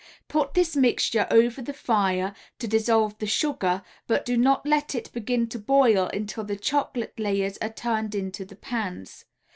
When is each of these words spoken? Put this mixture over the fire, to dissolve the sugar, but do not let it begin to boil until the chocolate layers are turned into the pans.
Put 0.27 0.55
this 0.55 0.75
mixture 0.75 1.27
over 1.29 1.61
the 1.61 1.73
fire, 1.73 2.33
to 2.57 2.67
dissolve 2.67 3.19
the 3.19 3.27
sugar, 3.27 3.83
but 4.07 4.25
do 4.25 4.35
not 4.35 4.65
let 4.65 4.95
it 4.95 5.13
begin 5.13 5.47
to 5.49 5.59
boil 5.59 6.09
until 6.11 6.43
the 6.43 6.55
chocolate 6.57 7.19
layers 7.19 7.59
are 7.59 7.69
turned 7.69 8.15
into 8.15 8.43
the 8.43 8.55
pans. 8.55 9.25